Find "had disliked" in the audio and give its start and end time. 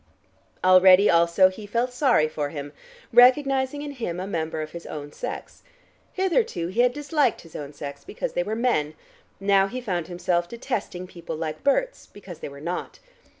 6.81-7.41